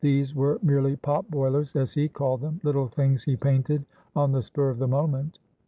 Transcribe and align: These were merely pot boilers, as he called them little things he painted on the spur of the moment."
These 0.03 0.33
were 0.33 0.57
merely 0.63 0.95
pot 0.95 1.29
boilers, 1.29 1.75
as 1.75 1.93
he 1.93 2.07
called 2.09 2.41
them 2.41 2.59
little 2.63 2.87
things 2.87 3.21
he 3.23 3.35
painted 3.35 3.85
on 4.15 4.31
the 4.31 4.41
spur 4.41 4.71
of 4.71 4.79
the 4.79 4.87
moment." 4.87 5.37